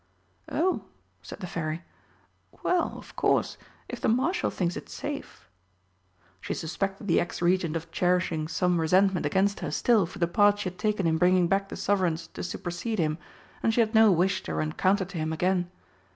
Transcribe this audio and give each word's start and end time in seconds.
"Oh," 0.51 0.85
said 1.21 1.41
the 1.41 1.45
Fairy. 1.45 1.83
"Well, 2.63 2.93
of 2.97 3.15
course, 3.15 3.55
if 3.87 4.01
the 4.01 4.07
Marshal 4.09 4.49
thinks 4.49 4.75
it 4.75 4.89
safe!" 4.89 5.47
She 6.39 6.55
suspected 6.55 7.07
the 7.07 7.19
ex 7.19 7.39
Regent 7.39 7.75
of 7.75 7.91
cherishing 7.91 8.47
some 8.47 8.81
resentment 8.81 9.27
against 9.27 9.59
her 9.59 9.69
still 9.69 10.07
for 10.07 10.17
the 10.17 10.25
part 10.25 10.57
she 10.57 10.69
had 10.71 10.79
taken 10.79 11.05
in 11.05 11.19
bringing 11.19 11.47
back 11.47 11.69
the 11.69 11.77
Sovereigns 11.77 12.25
to 12.29 12.41
supersede 12.41 12.97
him, 12.97 13.19
and 13.61 13.75
she 13.75 13.81
had 13.81 13.93
no 13.93 14.11
wish 14.11 14.41
to 14.41 14.55
run 14.55 14.73
counter 14.73 15.05
to 15.05 15.17
him 15.19 15.31
again. 15.31 15.69